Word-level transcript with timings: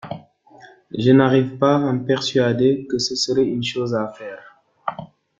Je 0.97 1.11
n’arrive 1.11 1.59
pas 1.59 1.75
à 1.75 1.93
me 1.93 2.03
persuader 2.03 2.87
que 2.89 2.97
ce 2.97 3.15
serait 3.15 3.43
une 3.45 3.61
chose 3.63 3.93
à 3.93 4.11
faire. 4.11 4.59